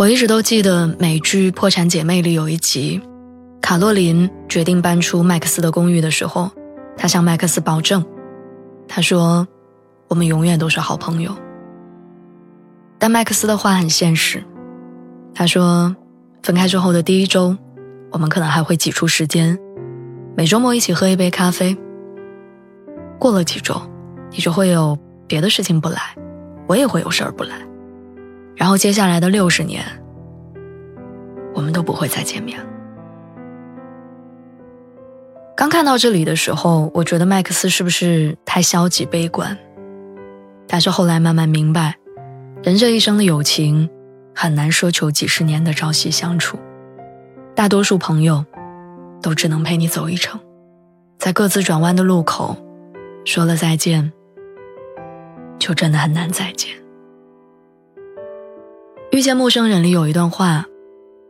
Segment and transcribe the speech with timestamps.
[0.00, 3.02] 我一直都记得美剧《破产姐妹》里有一集，
[3.60, 6.50] 卡洛琳决定搬出麦克斯的公寓的时候，
[6.96, 8.02] 她向麦克斯保证，
[8.88, 9.46] 她说
[10.08, 11.36] ：“我们永远都是好朋友。”
[12.98, 14.42] 但麦克斯的话很现实，
[15.34, 15.94] 他说
[16.42, 17.54] ：“分开之后的第一周，
[18.10, 19.58] 我们可能还会挤出时间，
[20.34, 21.76] 每周末一起喝一杯咖啡。
[23.18, 23.78] 过了几周，
[24.30, 26.00] 你就会有别的事情不来，
[26.66, 27.54] 我也会有事儿不来。”
[28.60, 29.82] 然后接下来的六十年，
[31.54, 32.60] 我们都不会再见面。
[35.56, 39.56] 刚看到这里的时候，我觉得麦克斯是不是太消极悲观？
[40.66, 41.96] 但是后来慢慢明白，
[42.62, 43.88] 人这一生的友情
[44.34, 46.58] 很难奢求几十年的朝夕相处，
[47.54, 48.44] 大多数朋友
[49.22, 50.38] 都只能陪你走一程，
[51.18, 52.54] 在各自转弯的路口
[53.24, 54.12] 说了再见，
[55.58, 56.68] 就真的很难再见。
[59.10, 60.64] 遇见陌生人里有一段话，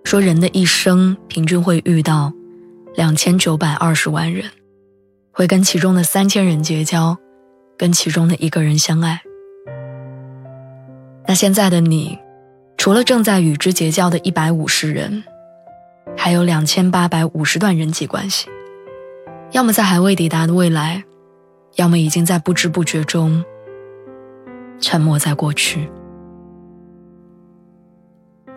[0.04, 2.30] 说人的一生平均会遇到
[2.94, 4.44] 两千九百二十万人，
[5.32, 7.16] 会跟其中的三千人结交，
[7.78, 9.22] 跟其中的一个人相爱。
[11.26, 12.18] 那现在的你，
[12.76, 15.24] 除了正在与之结交的一百五十人，
[16.14, 18.46] 还有两千八百五十段人际关系，
[19.52, 21.02] 要么在还未抵达的未来，
[21.76, 23.42] 要么已经在不知不觉中
[24.80, 25.88] 沉没在过去。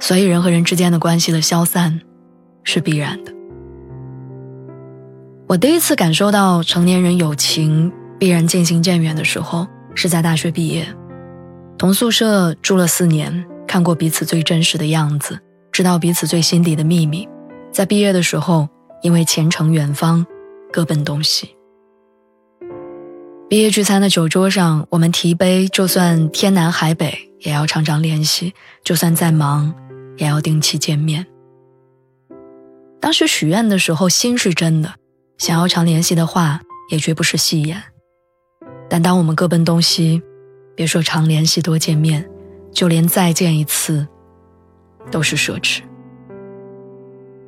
[0.04, 2.02] 所以，人和人之间的关系的消散，
[2.66, 3.32] 是必然的。
[5.48, 7.90] 我第一次感受到成年人友情
[8.20, 10.86] 必然渐行渐远的时候，是在大学毕业，
[11.78, 15.40] 同宿舍住了四年，看过彼此最真实的样子，
[15.72, 17.26] 知道彼此最心底的秘密。
[17.72, 18.68] 在毕业的时候，
[19.04, 20.26] 因为前程远方，
[20.70, 21.56] 各奔东西。
[23.50, 28.52] 毕业聚餐的酒桌上，我们提杯，就算天南海北，也要常常联系；
[28.84, 29.74] 就算再忙。
[30.18, 31.26] 也要定期见面。
[33.00, 34.94] 当时许愿的时候，心是真的，
[35.38, 37.82] 想要常联系的话，也绝不是戏言。
[38.90, 40.22] 但当我们各奔东西，
[40.76, 42.30] 别说常联系、多见面，
[42.72, 44.08] 就连再见一次，
[45.12, 45.82] 都是奢侈。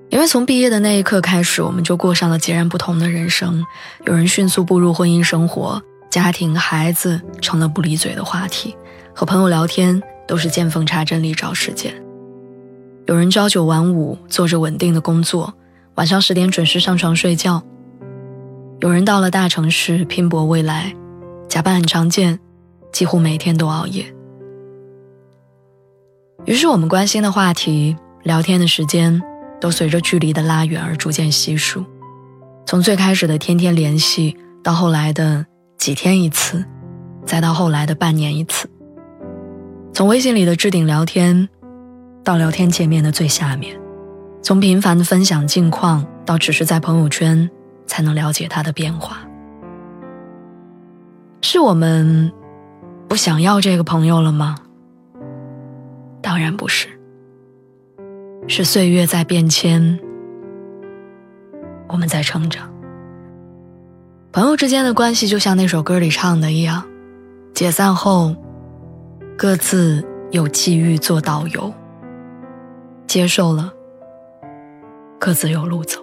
[0.10, 3.66] 因为从毕业的那一刻开始，我们就过上了截然不同的人生。
[4.06, 8.76] 有人迅速步入婚姻生活，家庭、孩子成了不离嘴的话题，
[9.14, 12.05] 和朋友聊天都是见缝插针里找时间。
[13.08, 15.54] 有人朝九晚五，做着稳定的工作，
[15.94, 17.62] 晚上十点准时上床睡觉；
[18.80, 20.96] 有人到了大城市拼搏未来，
[21.48, 22.40] 加班很常见，
[22.92, 24.12] 几乎每天都熬夜。
[26.46, 29.22] 于是，我们关心的话题、聊天的时间，
[29.62, 31.86] 都随着距离的拉远而逐渐稀疏。
[32.66, 35.46] 从最开始的天天联系，到后来的
[35.78, 36.66] 几天一次，
[37.24, 38.68] 再到后来的半年一次。
[39.94, 41.48] 从微信里的置顶聊天。
[42.26, 43.80] 到聊天界面的最下面，
[44.42, 47.48] 从频繁的分享近况到只是在朋友圈
[47.86, 49.20] 才能了解他的变化，
[51.42, 52.34] 是我们
[53.08, 54.56] 不想要这个朋友了吗？
[56.20, 56.88] 当然不是，
[58.48, 60.00] 是岁月在变迁，
[61.88, 62.68] 我们在成长。
[64.32, 66.84] 朋友之间的关系就像那首歌里唱的一样，
[67.54, 68.36] 解散后
[69.38, 71.72] 各自有际遇做导游。
[73.16, 73.72] 接受了，
[75.18, 76.02] 各自有路走。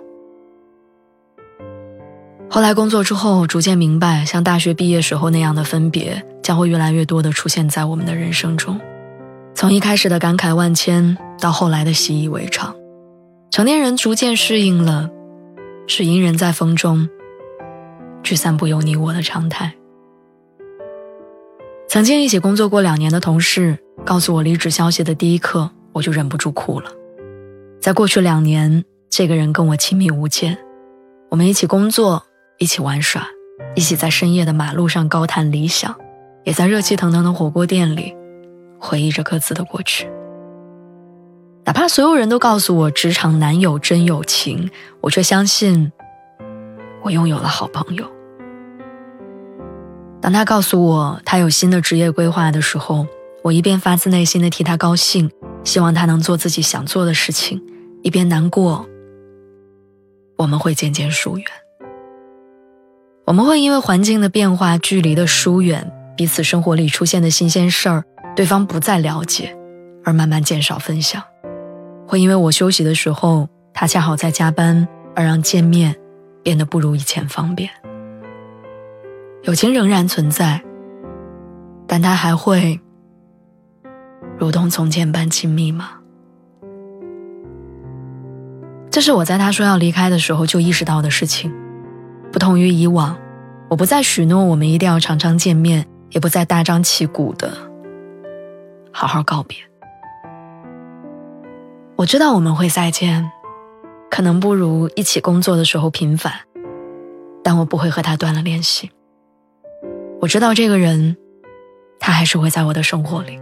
[2.49, 8.81] 后来工作之后，逐渐明白，像大学毕业时候那样的分别，将会越来越多的出现在我们的人生中。
[9.55, 12.75] 从一开始的感慨万千，到后来的习以为常，
[13.50, 15.11] 成年人逐渐适应了，
[15.87, 17.11] 是隐忍在风中，
[18.23, 19.75] 聚散不由你我的常态。
[21.87, 25.73] 曾经一起工作过两年的同事，告诉我离职消息的第一刻。
[25.94, 26.91] 我就忍不住哭了。
[27.82, 30.56] 在过去两年，这个人跟我亲密无间，
[31.31, 32.23] 我们一起工作，
[32.58, 33.26] 一起玩耍，
[33.75, 35.93] 一起在深夜的马路上高谈理想，
[36.44, 38.14] 也在热气腾腾的火锅店里
[38.79, 40.08] 回忆着各自的过去。
[41.64, 44.70] 哪怕所有人都告诉我职场难有真友情，
[45.00, 45.90] 我却相信
[47.02, 48.08] 我拥有了好朋友。
[50.20, 53.08] 当他告诉我他有新的职业规划的时候，
[53.43, 55.29] 我一边发自内心的替他高兴。
[55.64, 57.62] 希望他能做自己想做的事情，
[58.02, 58.87] 一边难过，
[60.37, 61.46] 我们会渐渐疏远。
[63.25, 68.04] 我们会因为环境的变化、距离的疏远、彼此生活里出现的新鲜事儿，
[68.34, 69.56] 对方不再了解，
[70.04, 71.22] 而慢慢减少分享。
[72.08, 75.96] 会因为我休息的时候，他恰好在加班，而让见面
[76.43, 77.70] 变得不如以前方便。
[79.44, 80.60] 友情仍然存在，
[81.87, 82.81] 但他还会
[84.37, 86.01] 如同从前般亲密吗？
[88.93, 91.50] 这是我在他说要离开的时候就意识到的事情。
[92.31, 93.17] 不同于以往，
[93.71, 97.56] 我不再许诺我们一定要常常见面，也不再大张旗鼓的
[98.93, 99.56] 好好告别。
[101.97, 103.33] 我知道我们会再见，
[104.11, 106.35] 可能不如一起工作的时候频繁，
[107.43, 108.91] 但我不会和他断了联系。
[110.21, 111.17] 我知道这个人，
[111.99, 113.41] 他还是会在我的生活里，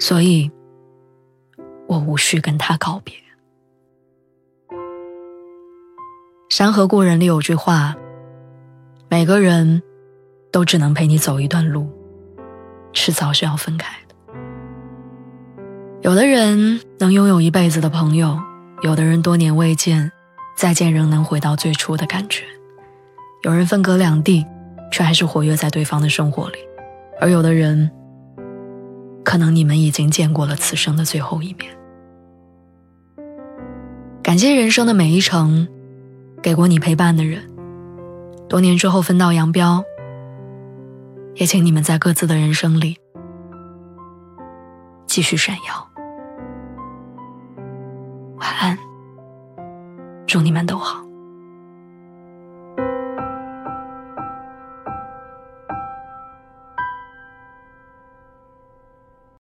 [0.00, 0.50] 所以，
[1.86, 3.14] 我无需跟他告别。
[6.56, 7.94] 山河故人里有句话：
[9.10, 9.82] 每个人
[10.50, 11.86] 都只能陪你走一段路，
[12.94, 14.14] 迟早是要分开的。
[16.00, 18.40] 有的人能拥有一辈子的朋友，
[18.80, 20.10] 有的人多年未见，
[20.56, 22.44] 再见仍能回到最初的感觉。
[23.42, 24.46] 有人分隔两地，
[24.90, 26.56] 却还是活跃在对方的生活里，
[27.20, 27.90] 而有的人，
[29.22, 31.70] 可能你们已经见过了此生的最后一面。
[34.22, 35.68] 感谢人生的每一程，
[36.46, 37.42] 给过你陪伴的人，
[38.48, 39.82] 多年之后分道扬镳，
[41.34, 42.96] 也请你们在各自的人生里
[45.08, 45.90] 继续闪耀。
[48.36, 48.78] 晚安，
[50.24, 51.05] 祝你们都好。